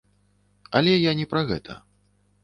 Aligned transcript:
Але 0.79 0.93
я 1.09 1.13
не 1.19 1.27
пра 1.33 1.43
гэта. 1.51 1.75